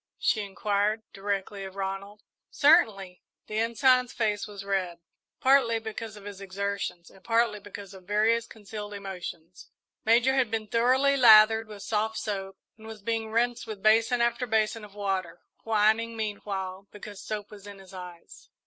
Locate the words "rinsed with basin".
13.29-14.21